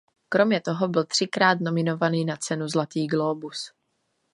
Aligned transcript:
Kromě 0.29 0.61
toho 0.61 0.87
byl 0.87 1.03
třikrát 1.03 1.59
nominovaný 1.59 2.25
na 2.25 2.37
cenu 2.37 2.67
Zlatý 2.67 3.07
glóbus. 3.07 3.71